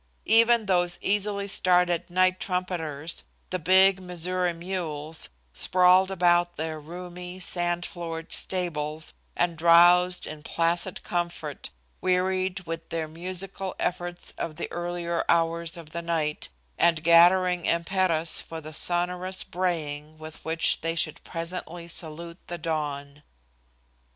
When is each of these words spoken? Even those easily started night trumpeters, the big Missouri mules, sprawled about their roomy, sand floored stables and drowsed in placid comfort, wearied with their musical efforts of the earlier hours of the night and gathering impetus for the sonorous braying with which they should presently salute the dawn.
Even 0.25 0.65
those 0.65 0.97
easily 1.03 1.47
started 1.47 2.09
night 2.09 2.39
trumpeters, 2.39 3.23
the 3.51 3.59
big 3.59 4.01
Missouri 4.01 4.51
mules, 4.51 5.29
sprawled 5.53 6.09
about 6.09 6.57
their 6.57 6.79
roomy, 6.79 7.39
sand 7.39 7.85
floored 7.85 8.31
stables 8.31 9.13
and 9.35 9.55
drowsed 9.55 10.25
in 10.25 10.41
placid 10.41 11.03
comfort, 11.03 11.69
wearied 12.01 12.61
with 12.61 12.89
their 12.89 13.07
musical 13.07 13.75
efforts 13.77 14.33
of 14.39 14.55
the 14.55 14.71
earlier 14.71 15.23
hours 15.29 15.77
of 15.77 15.91
the 15.91 16.01
night 16.01 16.49
and 16.79 17.03
gathering 17.03 17.67
impetus 17.67 18.41
for 18.41 18.59
the 18.59 18.73
sonorous 18.73 19.43
braying 19.43 20.17
with 20.17 20.43
which 20.43 20.81
they 20.81 20.95
should 20.95 21.23
presently 21.23 21.87
salute 21.87 22.39
the 22.47 22.57
dawn. 22.57 23.21